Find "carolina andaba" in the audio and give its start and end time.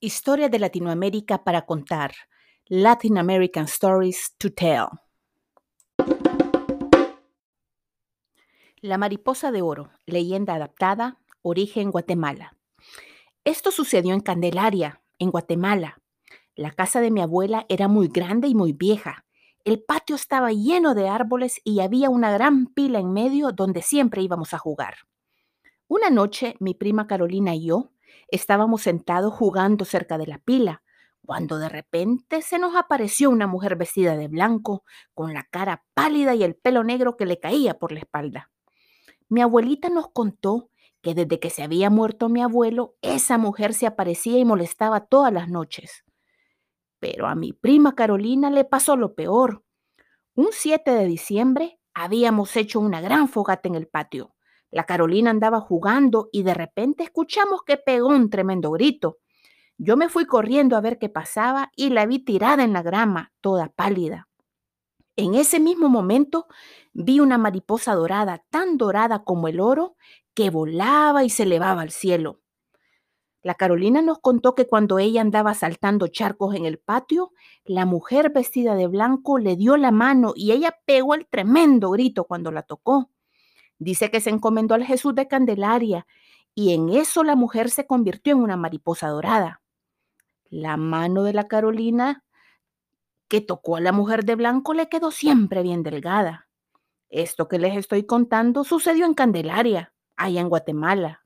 54.84-55.60